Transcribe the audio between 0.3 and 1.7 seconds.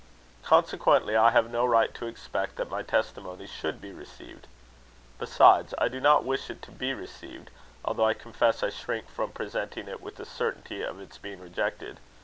Consequently, I have no